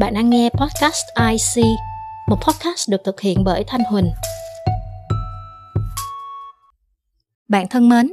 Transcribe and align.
Bạn 0.00 0.14
đang 0.14 0.30
nghe 0.30 0.50
podcast 0.50 1.04
IC, 1.30 1.64
một 2.28 2.36
podcast 2.36 2.90
được 2.90 3.00
thực 3.04 3.20
hiện 3.20 3.44
bởi 3.44 3.64
Thanh 3.66 3.80
Huỳnh. 3.84 4.10
Bạn 7.48 7.68
thân 7.68 7.88
mến, 7.88 8.12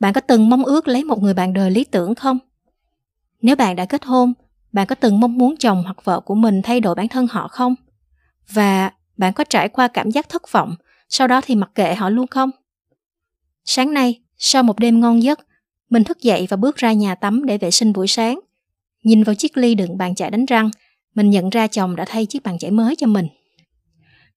bạn 0.00 0.12
có 0.12 0.20
từng 0.20 0.48
mong 0.50 0.64
ước 0.64 0.88
lấy 0.88 1.04
một 1.04 1.22
người 1.22 1.34
bạn 1.34 1.52
đời 1.52 1.70
lý 1.70 1.84
tưởng 1.84 2.14
không? 2.14 2.38
Nếu 3.42 3.56
bạn 3.56 3.76
đã 3.76 3.84
kết 3.84 4.04
hôn, 4.04 4.32
bạn 4.72 4.86
có 4.86 4.94
từng 4.94 5.20
mong 5.20 5.38
muốn 5.38 5.56
chồng 5.56 5.82
hoặc 5.82 6.04
vợ 6.04 6.20
của 6.20 6.34
mình 6.34 6.62
thay 6.62 6.80
đổi 6.80 6.94
bản 6.94 7.08
thân 7.08 7.26
họ 7.30 7.48
không? 7.48 7.74
Và 8.48 8.90
bạn 9.16 9.32
có 9.32 9.44
trải 9.44 9.68
qua 9.68 9.88
cảm 9.88 10.10
giác 10.10 10.28
thất 10.28 10.52
vọng, 10.52 10.74
sau 11.08 11.28
đó 11.28 11.40
thì 11.44 11.54
mặc 11.54 11.70
kệ 11.74 11.94
họ 11.94 12.10
luôn 12.10 12.26
không? 12.26 12.50
Sáng 13.64 13.94
nay, 13.94 14.20
sau 14.38 14.62
một 14.62 14.78
đêm 14.78 15.00
ngon 15.00 15.22
giấc, 15.22 15.40
mình 15.90 16.04
thức 16.04 16.20
dậy 16.20 16.46
và 16.50 16.56
bước 16.56 16.76
ra 16.76 16.92
nhà 16.92 17.14
tắm 17.14 17.46
để 17.46 17.58
vệ 17.58 17.70
sinh 17.70 17.92
buổi 17.92 18.06
sáng. 18.06 18.40
Nhìn 19.02 19.22
vào 19.22 19.34
chiếc 19.34 19.56
ly 19.56 19.74
đựng 19.74 19.98
bàn 19.98 20.14
chải 20.14 20.30
đánh 20.30 20.44
răng, 20.44 20.70
mình 21.16 21.30
nhận 21.30 21.50
ra 21.50 21.66
chồng 21.66 21.96
đã 21.96 22.04
thay 22.08 22.26
chiếc 22.26 22.42
bàn 22.42 22.58
chải 22.58 22.70
mới 22.70 22.96
cho 22.96 23.06
mình. 23.06 23.26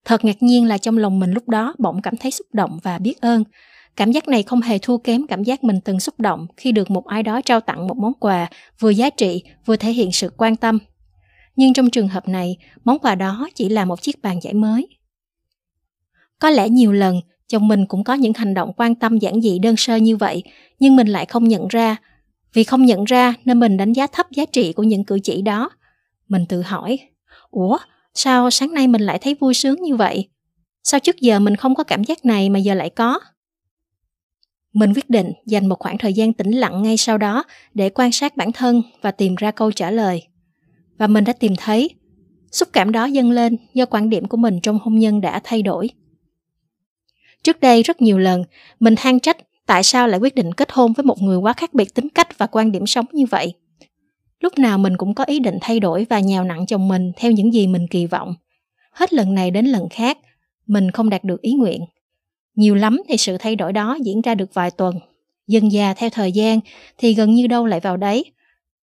Thật 0.06 0.26
ngạc 0.26 0.44
nhiên 0.44 0.66
là 0.66 0.78
trong 0.78 0.98
lòng 0.98 1.20
mình 1.20 1.32
lúc 1.32 1.50
đó 1.50 1.74
bỗng 1.78 2.02
cảm 2.02 2.18
thấy 2.18 2.32
xúc 2.32 2.48
động 2.54 2.80
và 2.84 2.98
biết 2.98 3.22
ơn. 3.22 3.44
Cảm 3.96 4.12
giác 4.12 4.28
này 4.28 4.44
không 4.44 4.62
hề 4.62 4.78
thua 4.78 4.98
kém 4.98 5.28
cảm 5.28 5.44
giác 5.44 5.64
mình 5.64 5.80
từng 5.82 6.00
xúc 6.00 6.20
động 6.20 6.48
khi 6.58 6.72
được 6.72 6.92
một 6.92 7.06
ai 7.06 7.24
đó 7.24 7.42
trao 7.42 7.60
tặng 7.60 7.88
một 7.88 7.98
món 7.98 8.14
quà 8.14 8.50
vừa 8.80 8.90
giá 8.90 9.10
trị 9.10 9.44
vừa 9.66 9.76
thể 9.76 9.92
hiện 9.92 10.12
sự 10.12 10.30
quan 10.38 10.56
tâm. 10.56 10.80
Nhưng 11.56 11.74
trong 11.74 11.90
trường 11.90 12.08
hợp 12.08 12.28
này, 12.28 12.58
món 12.84 13.00
quà 13.00 13.16
đó 13.16 13.50
chỉ 13.56 13.70
là 13.70 13.86
một 13.86 14.02
chiếc 14.02 14.22
bàn 14.22 14.40
giải 14.42 14.54
mới. 14.54 14.88
Có 16.40 16.50
lẽ 16.50 16.70
nhiều 16.70 16.92
lần 16.92 17.22
chồng 17.48 17.68
mình 17.68 17.86
cũng 17.86 18.04
có 18.04 18.14
những 18.14 18.34
hành 18.34 18.54
động 18.54 18.72
quan 18.78 18.96
tâm 18.96 19.18
giản 19.18 19.42
dị 19.42 19.60
đơn 19.60 19.76
sơ 19.78 19.96
như 19.96 20.18
vậy, 20.18 20.44
nhưng 20.80 20.96
mình 20.96 21.08
lại 21.08 21.26
không 21.26 21.48
nhận 21.48 21.68
ra. 21.68 21.96
Vì 22.54 22.64
không 22.64 22.86
nhận 22.86 23.04
ra 23.04 23.34
nên 23.46 23.60
mình 23.60 23.78
đánh 23.78 23.94
giá 23.94 24.08
thấp 24.08 24.32
giá 24.32 24.46
trị 24.46 24.74
của 24.74 24.84
những 24.84 25.04
cử 25.04 25.20
chỉ 25.24 25.42
đó. 25.42 25.70
Mình 26.30 26.46
tự 26.46 26.62
hỏi, 26.62 27.00
ủa, 27.50 27.78
sao 28.14 28.52
sáng 28.52 28.74
nay 28.74 28.88
mình 28.88 29.02
lại 29.02 29.20
thấy 29.22 29.36
vui 29.40 29.54
sướng 29.54 29.82
như 29.82 29.96
vậy? 29.96 30.30
Sao 30.84 31.00
trước 31.00 31.18
giờ 31.18 31.40
mình 31.40 31.56
không 31.56 31.76
có 31.76 31.84
cảm 31.84 32.04
giác 32.04 32.26
này 32.26 32.50
mà 32.50 32.60
giờ 32.60 32.74
lại 32.74 32.90
có? 32.90 33.20
Mình 34.74 34.94
quyết 34.96 35.10
định 35.10 35.32
dành 35.46 35.68
một 35.68 35.80
khoảng 35.80 35.98
thời 35.98 36.14
gian 36.14 36.34
tĩnh 36.34 36.52
lặng 36.52 36.84
ngay 36.84 36.98
sau 36.98 37.18
đó 37.18 37.44
để 37.74 37.90
quan 37.90 38.12
sát 38.12 38.38
bản 38.38 38.52
thân 38.52 38.82
và 39.02 39.12
tìm 39.12 39.36
ra 39.36 39.52
câu 39.52 39.72
trả 39.72 39.92
lời. 39.92 40.24
Và 40.98 41.08
mình 41.08 41.24
đã 41.24 41.34
tìm 41.34 41.54
thấy, 41.58 41.90
xúc 42.52 42.70
cảm 42.74 42.92
đó 42.92 43.06
dâng 43.06 43.32
lên 43.32 43.58
do 43.74 43.86
quan 43.86 44.10
điểm 44.10 44.28
của 44.28 44.38
mình 44.38 44.60
trong 44.62 44.80
hôn 44.82 45.00
nhân 45.00 45.22
đã 45.22 45.42
thay 45.44 45.62
đổi. 45.62 45.90
Trước 47.44 47.60
đây 47.60 47.84
rất 47.84 48.02
nhiều 48.02 48.18
lần, 48.18 48.44
mình 48.80 48.96
than 48.98 49.20
trách 49.20 49.38
tại 49.66 49.84
sao 49.84 50.08
lại 50.08 50.20
quyết 50.20 50.36
định 50.36 50.54
kết 50.54 50.72
hôn 50.72 50.94
với 50.94 51.04
một 51.04 51.22
người 51.22 51.38
quá 51.38 51.54
khác 51.54 51.74
biệt 51.74 51.94
tính 51.96 52.10
cách 52.10 52.38
và 52.38 52.48
quan 52.48 52.72
điểm 52.72 52.88
sống 52.88 53.06
như 53.12 53.26
vậy. 53.26 53.54
Lúc 54.40 54.60
nào 54.60 54.78
mình 54.78 54.98
cũng 54.98 55.14
có 55.14 55.24
ý 55.24 55.40
định 55.40 55.58
thay 55.62 55.80
đổi 55.80 56.06
và 56.10 56.20
nhào 56.20 56.44
nặng 56.44 56.66
chồng 56.66 56.88
mình 56.88 57.12
theo 57.18 57.32
những 57.32 57.54
gì 57.54 57.68
mình 57.68 57.88
kỳ 57.88 58.06
vọng. 58.06 58.36
Hết 58.92 59.14
lần 59.14 59.36
này 59.36 59.52
đến 59.52 59.66
lần 59.66 59.90
khác, 59.90 60.18
mình 60.68 60.92
không 60.92 61.10
đạt 61.10 61.24
được 61.24 61.42
ý 61.42 61.54
nguyện. 61.54 61.86
Nhiều 62.56 62.76
lắm 62.76 63.02
thì 63.08 63.18
sự 63.18 63.38
thay 63.38 63.56
đổi 63.56 63.74
đó 63.74 63.98
diễn 64.04 64.22
ra 64.22 64.36
được 64.36 64.54
vài 64.54 64.72
tuần. 64.72 64.96
Dần 65.48 65.72
già 65.72 65.94
theo 65.94 66.10
thời 66.10 66.32
gian 66.32 66.60
thì 66.98 67.14
gần 67.14 67.34
như 67.34 67.48
đâu 67.48 67.66
lại 67.66 67.80
vào 67.80 67.98
đấy. 67.98 68.26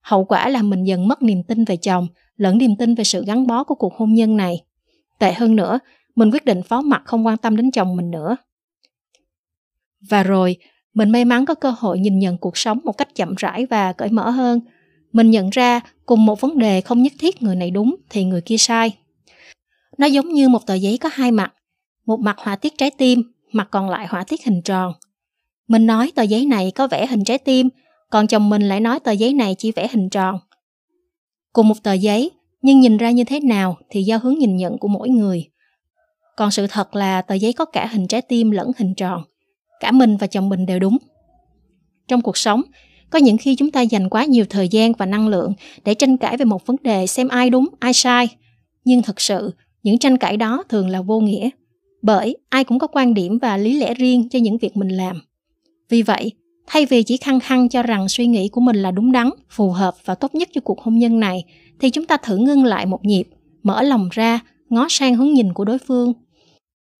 Hậu 0.00 0.24
quả 0.24 0.48
là 0.48 0.62
mình 0.62 0.84
dần 0.84 1.08
mất 1.08 1.22
niềm 1.22 1.42
tin 1.42 1.64
về 1.64 1.76
chồng, 1.76 2.06
lẫn 2.36 2.58
niềm 2.58 2.76
tin 2.76 2.94
về 2.94 3.04
sự 3.04 3.24
gắn 3.24 3.46
bó 3.46 3.64
của 3.64 3.74
cuộc 3.74 3.94
hôn 3.94 4.14
nhân 4.14 4.36
này. 4.36 4.64
Tệ 5.18 5.32
hơn 5.32 5.56
nữa, 5.56 5.78
mình 6.16 6.30
quyết 6.30 6.44
định 6.44 6.62
phó 6.62 6.80
mặt 6.80 7.02
không 7.04 7.26
quan 7.26 7.38
tâm 7.38 7.56
đến 7.56 7.70
chồng 7.70 7.96
mình 7.96 8.10
nữa. 8.10 8.36
Và 10.00 10.22
rồi, 10.22 10.56
mình 10.94 11.10
may 11.10 11.24
mắn 11.24 11.46
có 11.46 11.54
cơ 11.54 11.74
hội 11.78 11.98
nhìn 11.98 12.18
nhận 12.18 12.38
cuộc 12.38 12.56
sống 12.56 12.78
một 12.84 12.92
cách 12.92 13.14
chậm 13.14 13.34
rãi 13.34 13.66
và 13.66 13.92
cởi 13.92 14.10
mở 14.10 14.30
hơn. 14.30 14.60
Mình 15.17 15.31
nhận 15.31 15.50
ra 15.50 15.81
cùng 16.06 16.27
một 16.27 16.41
vấn 16.41 16.59
đề 16.59 16.81
không 16.81 17.03
nhất 17.03 17.12
thiết 17.19 17.42
người 17.42 17.56
này 17.56 17.70
đúng 17.70 17.97
thì 18.11 18.25
người 18.25 18.41
kia 18.41 18.56
sai. 18.56 18.97
Nó 19.99 20.06
giống 20.06 20.28
như 20.28 20.49
một 20.49 20.66
tờ 20.66 20.75
giấy 20.75 20.99
có 20.99 21.10
hai 21.12 21.31
mặt. 21.31 21.54
Một 22.06 22.21
mặt 22.21 22.37
họa 22.38 22.56
tiết 22.56 22.78
trái 22.78 22.91
tim, 22.91 23.22
mặt 23.53 23.69
còn 23.71 23.91
lại 23.91 24.06
họa 24.06 24.25
tiết 24.25 24.44
hình 24.44 24.62
tròn. 24.62 24.93
Mình 25.69 25.87
nói 25.87 26.12
tờ 26.15 26.22
giấy 26.22 26.47
này 26.47 26.71
có 26.71 26.87
vẽ 26.87 27.06
hình 27.06 27.25
trái 27.25 27.38
tim, 27.38 27.69
còn 28.10 28.26
chồng 28.26 28.50
mình 28.50 28.62
lại 28.62 28.81
nói 28.81 29.00
tờ 29.00 29.12
giấy 29.12 29.34
này 29.34 29.55
chỉ 29.59 29.72
vẽ 29.72 29.88
hình 29.91 30.10
tròn. 30.10 30.38
Cùng 31.53 31.69
một 31.69 31.82
tờ 31.82 31.93
giấy, 31.93 32.31
nhưng 32.62 32.81
nhìn 32.81 32.97
ra 32.97 33.10
như 33.10 33.25
thế 33.25 33.41
nào 33.41 33.76
thì 33.91 34.03
do 34.03 34.16
hướng 34.16 34.38
nhìn 34.38 34.56
nhận 34.56 34.78
của 34.78 34.88
mỗi 34.88 35.09
người. 35.09 35.49
Còn 36.37 36.50
sự 36.50 36.66
thật 36.66 36.97
là 36.97 37.22
tờ 37.22 37.34
giấy 37.34 37.53
có 37.53 37.65
cả 37.65 37.87
hình 37.87 38.09
trái 38.09 38.22
tim 38.22 38.50
lẫn 38.50 38.71
hình 38.78 38.94
tròn. 38.94 39.22
Cả 39.81 39.93
mình 39.93 40.16
và 40.16 40.26
chồng 40.26 40.49
mình 40.49 40.66
đều 40.66 40.78
đúng. 40.78 40.99
Trong 42.09 42.22
cuộc 42.22 42.37
sống, 42.37 42.62
có 43.11 43.19
những 43.19 43.39
khi 43.39 43.55
chúng 43.55 43.71
ta 43.71 43.81
dành 43.81 44.09
quá 44.09 44.25
nhiều 44.25 44.44
thời 44.50 44.69
gian 44.69 44.93
và 44.93 45.06
năng 45.06 45.28
lượng 45.28 45.53
để 45.84 45.94
tranh 45.94 46.17
cãi 46.17 46.37
về 46.37 46.44
một 46.44 46.67
vấn 46.67 46.77
đề 46.83 47.06
xem 47.06 47.28
ai 47.28 47.50
đúng, 47.50 47.69
ai 47.78 47.93
sai. 47.93 48.28
Nhưng 48.84 49.03
thực 49.03 49.21
sự, 49.21 49.50
những 49.83 49.99
tranh 49.99 50.17
cãi 50.17 50.37
đó 50.37 50.62
thường 50.69 50.89
là 50.89 51.03
vô 51.03 51.21
nghĩa. 51.21 51.50
Bởi 52.03 52.37
ai 52.49 52.65
cũng 52.65 52.78
có 52.78 52.87
quan 52.87 53.15
điểm 53.15 53.39
và 53.39 53.56
lý 53.56 53.78
lẽ 53.78 53.94
riêng 53.94 54.28
cho 54.28 54.39
những 54.39 54.59
việc 54.59 54.77
mình 54.77 54.89
làm. 54.89 55.22
Vì 55.89 56.03
vậy, 56.03 56.33
thay 56.67 56.87
vì 56.87 57.03
chỉ 57.03 57.17
khăng 57.17 57.41
khăng 57.41 57.69
cho 57.69 57.83
rằng 57.83 58.09
suy 58.09 58.27
nghĩ 58.27 58.49
của 58.49 58.61
mình 58.61 58.77
là 58.77 58.91
đúng 58.91 59.12
đắn, 59.12 59.31
phù 59.50 59.71
hợp 59.71 59.94
và 60.05 60.15
tốt 60.15 60.34
nhất 60.34 60.49
cho 60.53 60.61
cuộc 60.61 60.81
hôn 60.81 60.99
nhân 60.99 61.21
này, 61.21 61.44
thì 61.81 61.91
chúng 61.91 62.06
ta 62.06 62.17
thử 62.17 62.37
ngưng 62.37 62.65
lại 62.65 62.87
một 62.87 63.05
nhịp, 63.05 63.28
mở 63.62 63.83
lòng 63.83 64.09
ra, 64.12 64.41
ngó 64.69 64.87
sang 64.91 65.15
hướng 65.15 65.33
nhìn 65.33 65.53
của 65.53 65.65
đối 65.65 65.78
phương. 65.78 66.12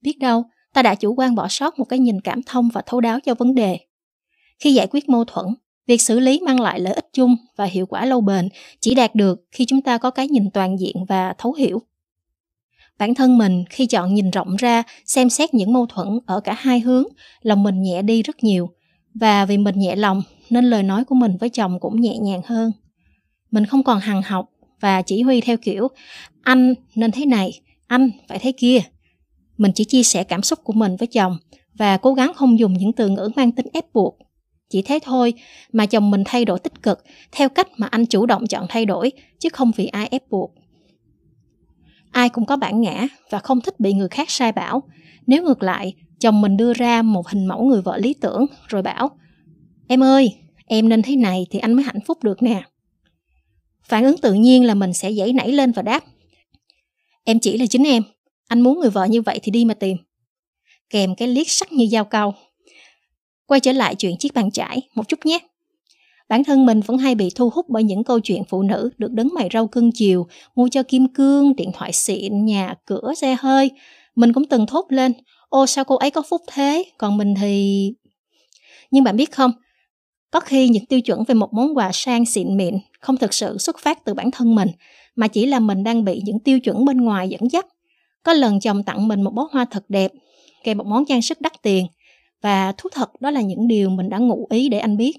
Biết 0.03 0.19
đâu, 0.19 0.45
ta 0.75 0.83
đã 0.83 0.95
chủ 0.95 1.15
quan 1.15 1.35
bỏ 1.35 1.49
sót 1.49 1.79
một 1.79 1.85
cái 1.85 1.99
nhìn 1.99 2.21
cảm 2.21 2.43
thông 2.43 2.69
và 2.69 2.83
thấu 2.87 3.01
đáo 3.01 3.21
cho 3.21 3.35
vấn 3.35 3.55
đề. 3.55 3.79
Khi 4.59 4.75
giải 4.75 4.87
quyết 4.91 5.09
mâu 5.09 5.25
thuẫn, 5.25 5.47
việc 5.87 6.03
xử 6.03 6.21
lý 6.21 6.41
mang 6.41 6.61
lại 6.61 6.81
lợi 6.81 6.95
ích 6.95 7.09
chung 7.13 7.37
và 7.57 7.65
hiệu 7.65 7.87
quả 7.87 8.05
lâu 8.05 8.21
bền 8.21 8.49
chỉ 8.81 8.95
đạt 8.95 9.15
được 9.15 9.45
khi 9.53 9.65
chúng 9.65 9.83
ta 9.83 9.99
có 9.99 10.11
cái 10.11 10.29
nhìn 10.29 10.51
toàn 10.51 10.79
diện 10.79 10.97
và 11.09 11.35
thấu 11.39 11.53
hiểu. 11.53 11.83
Bản 12.99 13.15
thân 13.15 13.39
mình 13.39 13.65
khi 13.71 13.87
chọn 13.87 14.15
nhìn 14.15 14.31
rộng 14.31 14.57
ra, 14.57 14.83
xem 15.05 15.31
xét 15.31 15.55
những 15.55 15.73
mâu 15.73 15.87
thuẫn 15.87 16.09
ở 16.27 16.41
cả 16.41 16.55
hai 16.59 16.81
hướng, 16.81 17.05
lòng 17.43 17.63
mình 17.63 17.83
nhẹ 17.83 18.03
đi 18.03 18.23
rất 18.23 18.45
nhiều. 18.45 18.69
Và 19.15 19.45
vì 19.45 19.59
mình 19.59 19.79
nhẹ 19.79 19.97
lòng 19.97 20.23
nên 20.51 20.65
lời 20.65 20.83
nói 20.83 21.05
của 21.05 21.15
mình 21.15 21.37
với 21.41 21.49
chồng 21.49 21.81
cũng 21.81 22.01
nhẹ 22.01 22.19
nhàng 22.19 22.41
hơn. 22.45 22.73
Mình 23.51 23.67
không 23.67 23.83
còn 23.83 24.01
hằng 24.01 24.23
học 24.23 24.51
và 24.81 25.03
chỉ 25.03 25.23
huy 25.23 25.41
theo 25.41 25.57
kiểu 25.57 25.89
anh 26.43 26.75
nên 26.95 27.11
thế 27.11 27.27
này, 27.27 27.61
anh 27.87 28.11
phải 28.29 28.39
thế 28.39 28.53
kia 28.53 28.81
mình 29.59 29.73
chỉ 29.75 29.85
chia 29.85 30.03
sẻ 30.03 30.25
cảm 30.25 30.43
xúc 30.43 30.59
của 30.65 30.73
mình 30.73 30.97
với 30.97 31.07
chồng 31.07 31.39
và 31.75 31.97
cố 31.97 32.15
gắng 32.15 32.33
không 32.35 32.59
dùng 32.59 32.73
những 32.73 32.93
từ 32.93 33.09
ngữ 33.09 33.31
mang 33.37 33.53
tính 33.53 33.67
ép 33.73 33.85
buộc. 33.93 34.19
Chỉ 34.69 34.83
thế 34.83 34.99
thôi 35.03 35.35
mà 35.73 35.87
chồng 35.87 36.11
mình 36.11 36.23
thay 36.27 36.45
đổi 36.45 36.59
tích 36.59 36.83
cực 36.83 37.05
theo 37.33 37.49
cách 37.49 37.69
mà 37.77 37.87
anh 37.87 38.07
chủ 38.07 38.27
động 38.27 38.47
chọn 38.47 38.67
thay 38.69 38.85
đổi 38.85 39.13
chứ 39.39 39.49
không 39.49 39.73
vì 39.77 39.87
ai 39.87 40.09
ép 40.11 40.31
buộc. 40.31 40.55
Ai 42.11 42.29
cũng 42.29 42.47
có 42.47 42.57
bản 42.57 42.81
ngã 42.81 43.07
và 43.31 43.39
không 43.39 43.61
thích 43.61 43.81
bị 43.81 43.93
người 43.93 44.09
khác 44.09 44.31
sai 44.31 44.53
bảo. 44.53 44.83
Nếu 45.27 45.43
ngược 45.43 45.63
lại, 45.63 45.95
chồng 46.21 46.41
mình 46.41 46.57
đưa 46.57 46.73
ra 46.73 47.03
một 47.03 47.29
hình 47.29 47.47
mẫu 47.47 47.65
người 47.65 47.83
vợ 47.83 47.99
lý 47.99 48.15
tưởng 48.15 48.47
rồi 48.69 48.83
bảo 48.83 49.11
Em 49.89 50.03
ơi, 50.03 50.37
em 50.67 50.89
nên 50.89 51.03
thế 51.03 51.17
này 51.17 51.47
thì 51.51 51.59
anh 51.59 51.73
mới 51.73 51.85
hạnh 51.85 52.01
phúc 52.07 52.23
được 52.23 52.43
nè. 52.43 52.63
Phản 53.85 54.05
ứng 54.05 54.19
tự 54.19 54.33
nhiên 54.33 54.65
là 54.65 54.75
mình 54.75 54.93
sẽ 54.93 55.13
dãy 55.13 55.33
nảy 55.33 55.53
lên 55.53 55.73
và 55.73 55.83
đáp 55.83 56.05
Em 57.25 57.39
chỉ 57.39 57.59
là 57.59 57.67
chính 57.67 57.85
em, 57.85 58.03
anh 58.49 58.61
muốn 58.61 58.81
người 58.81 58.91
vợ 58.91 59.05
như 59.05 59.23
vậy 59.23 59.39
thì 59.43 59.51
đi 59.53 59.65
mà 59.65 59.75
tìm. 59.75 59.97
Kèm 60.91 61.15
cái 61.15 61.29
liếc 61.29 61.51
sắc 61.51 61.73
như 61.73 61.87
dao 61.93 62.05
câu. 62.05 62.35
Quay 63.47 63.61
trở 63.61 63.73
lại 63.73 63.95
chuyện 63.95 64.17
chiếc 64.19 64.35
bàn 64.35 64.51
chải 64.51 64.83
một 64.95 65.09
chút 65.09 65.27
nhé. 65.27 65.39
Bản 66.29 66.45
thân 66.45 66.67
mình 66.67 66.81
vẫn 66.81 66.99
hay 66.99 67.15
bị 67.15 67.29
thu 67.35 67.51
hút 67.51 67.67
bởi 67.69 67.83
những 67.83 68.05
câu 68.05 68.21
chuyện 68.21 68.43
phụ 68.49 68.63
nữ 68.63 68.91
được 68.99 69.13
đấng 69.13 69.29
mày 69.35 69.49
râu 69.53 69.67
cưng 69.67 69.93
chiều, 69.93 70.27
mua 70.55 70.69
cho 70.69 70.83
kim 70.83 71.09
cương, 71.09 71.57
điện 71.57 71.71
thoại 71.75 71.93
xịn, 71.93 72.45
nhà, 72.45 72.75
cửa, 72.85 73.13
xe 73.17 73.37
hơi. 73.41 73.71
Mình 74.17 74.33
cũng 74.33 74.45
từng 74.45 74.67
thốt 74.67 74.87
lên, 74.89 75.13
ô 75.49 75.67
sao 75.67 75.85
cô 75.85 75.97
ấy 75.97 76.11
có 76.11 76.23
phúc 76.23 76.43
thế, 76.53 76.85
còn 76.99 77.17
mình 77.17 77.35
thì... 77.41 77.93
Nhưng 78.91 79.05
bạn 79.05 79.17
biết 79.17 79.33
không, 79.33 79.53
có 80.31 80.41
khi 80.41 80.69
những 80.69 80.87
tiêu 80.87 81.01
chuẩn 81.01 81.25
về 81.25 81.35
một 81.35 81.53
món 81.53 81.77
quà 81.77 81.91
sang 81.93 82.27
xịn 82.27 82.57
mịn 82.57 82.75
không 83.01 83.17
thực 83.17 83.35
sự 83.35 83.59
xuất 83.59 83.79
phát 83.79 84.05
từ 84.05 84.15
bản 84.15 84.31
thân 84.31 84.55
mình, 84.55 84.69
mà 85.17 85.29
chỉ 85.29 85.47
là 85.47 85.61
mình 85.61 85.85
đang 85.85 86.05
bị 86.05 86.23
những 86.25 86.39
tiêu 86.39 86.61
chuẩn 86.61 86.85
bên 86.85 86.97
ngoài 86.97 87.29
dẫn 87.29 87.51
dắt 87.51 87.67
có 88.27 88.33
lần 88.33 88.61
chồng 88.61 88.83
tặng 88.83 89.09
mình 89.09 89.23
một 89.23 89.31
bó 89.35 89.49
hoa 89.53 89.65
thật 89.71 89.85
đẹp, 89.89 90.13
kèm 90.65 90.79
một 90.79 90.87
món 90.87 91.05
trang 91.07 91.23
sức 91.23 91.41
đắt 91.41 91.63
tiền. 91.63 91.87
Và 92.43 92.73
thú 92.73 92.89
thật 92.93 93.21
đó 93.21 93.31
là 93.31 93.41
những 93.41 93.69
điều 93.69 93.91
mình 93.91 94.09
đã 94.09 94.19
ngụ 94.19 94.47
ý 94.51 94.69
để 94.69 94.79
anh 94.79 94.97
biết. 94.97 95.17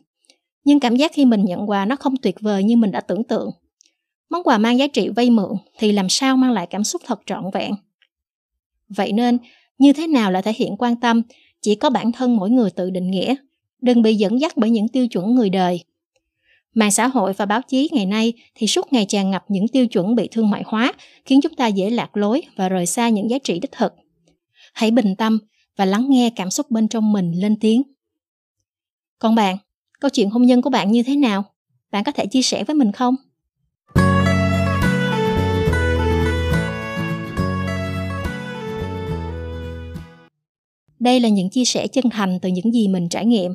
Nhưng 0.63 0.79
cảm 0.79 0.95
giác 0.95 1.11
khi 1.13 1.25
mình 1.25 1.45
nhận 1.45 1.69
quà 1.69 1.85
nó 1.85 1.95
không 1.95 2.17
tuyệt 2.17 2.35
vời 2.41 2.63
như 2.63 2.77
mình 2.77 2.91
đã 2.91 3.01
tưởng 3.01 3.23
tượng. 3.23 3.49
Món 4.29 4.43
quà 4.43 4.57
mang 4.57 4.77
giá 4.77 4.87
trị 4.87 5.09
vay 5.09 5.29
mượn 5.29 5.51
thì 5.79 5.91
làm 5.91 6.09
sao 6.09 6.37
mang 6.37 6.51
lại 6.51 6.67
cảm 6.69 6.83
xúc 6.83 7.01
thật 7.05 7.21
trọn 7.25 7.43
vẹn. 7.53 7.71
Vậy 8.89 9.11
nên, 9.11 9.37
như 9.77 9.93
thế 9.93 10.07
nào 10.07 10.31
là 10.31 10.41
thể 10.41 10.53
hiện 10.55 10.77
quan 10.77 10.95
tâm, 10.95 11.21
chỉ 11.61 11.75
có 11.75 11.89
bản 11.89 12.11
thân 12.11 12.35
mỗi 12.35 12.49
người 12.49 12.71
tự 12.71 12.89
định 12.89 13.11
nghĩa. 13.11 13.35
Đừng 13.81 14.01
bị 14.01 14.15
dẫn 14.15 14.41
dắt 14.41 14.57
bởi 14.57 14.69
những 14.69 14.87
tiêu 14.87 15.07
chuẩn 15.07 15.35
người 15.35 15.49
đời 15.49 15.83
Mạng 16.77 16.91
xã 16.91 17.07
hội 17.07 17.33
và 17.33 17.45
báo 17.45 17.61
chí 17.61 17.89
ngày 17.91 18.05
nay 18.05 18.33
thì 18.55 18.67
suốt 18.67 18.93
ngày 18.93 19.05
tràn 19.05 19.31
ngập 19.31 19.45
những 19.47 19.67
tiêu 19.67 19.87
chuẩn 19.87 20.15
bị 20.15 20.27
thương 20.31 20.49
mại 20.49 20.63
hóa, 20.65 20.93
khiến 21.25 21.39
chúng 21.41 21.53
ta 21.53 21.67
dễ 21.67 21.89
lạc 21.89 22.17
lối 22.17 22.41
và 22.55 22.69
rời 22.69 22.85
xa 22.85 23.09
những 23.09 23.29
giá 23.29 23.37
trị 23.43 23.59
đích 23.59 23.71
thực. 23.71 23.93
Hãy 24.73 24.91
bình 24.91 25.15
tâm 25.15 25.39
và 25.77 25.85
lắng 25.85 26.05
nghe 26.09 26.29
cảm 26.35 26.49
xúc 26.49 26.71
bên 26.71 26.87
trong 26.87 27.11
mình 27.11 27.31
lên 27.31 27.59
tiếng. 27.59 27.83
Còn 29.19 29.35
bạn, 29.35 29.57
câu 29.99 30.09
chuyện 30.09 30.29
hôn 30.29 30.43
nhân 30.43 30.61
của 30.61 30.69
bạn 30.69 30.91
như 30.91 31.03
thế 31.03 31.15
nào? 31.15 31.43
Bạn 31.91 32.03
có 32.03 32.11
thể 32.11 32.25
chia 32.25 32.41
sẻ 32.41 32.63
với 32.63 32.75
mình 32.75 32.91
không? 32.91 33.15
Đây 40.99 41.19
là 41.19 41.29
những 41.29 41.49
chia 41.49 41.65
sẻ 41.65 41.87
chân 41.87 42.09
thành 42.09 42.39
từ 42.41 42.49
những 42.49 42.73
gì 42.73 42.87
mình 42.87 43.09
trải 43.09 43.25
nghiệm, 43.25 43.51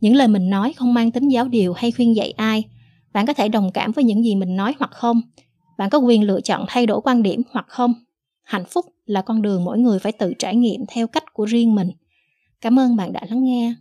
những 0.00 0.14
lời 0.14 0.28
mình 0.28 0.50
nói 0.50 0.72
không 0.72 0.94
mang 0.94 1.10
tính 1.10 1.28
giáo 1.28 1.48
điều 1.48 1.72
hay 1.72 1.92
khuyên 1.92 2.16
dạy 2.16 2.30
ai. 2.30 2.64
Bạn 3.12 3.26
có 3.26 3.32
thể 3.32 3.48
đồng 3.48 3.70
cảm 3.74 3.92
với 3.92 4.04
những 4.04 4.24
gì 4.24 4.34
mình 4.34 4.56
nói 4.56 4.74
hoặc 4.78 4.90
không. 4.90 5.20
Bạn 5.78 5.90
có 5.90 5.98
quyền 5.98 6.22
lựa 6.22 6.40
chọn 6.40 6.64
thay 6.68 6.86
đổi 6.86 7.00
quan 7.04 7.22
điểm 7.22 7.42
hoặc 7.50 7.66
không. 7.68 7.94
Hạnh 8.42 8.64
phúc 8.64 8.86
là 9.06 9.22
con 9.22 9.42
đường 9.42 9.64
mỗi 9.64 9.78
người 9.78 9.98
phải 9.98 10.12
tự 10.12 10.34
trải 10.38 10.56
nghiệm 10.56 10.80
theo 10.88 11.06
cách 11.06 11.24
của 11.32 11.44
riêng 11.44 11.74
mình. 11.74 11.90
Cảm 12.60 12.78
ơn 12.78 12.96
bạn 12.96 13.12
đã 13.12 13.20
lắng 13.30 13.44
nghe. 13.44 13.74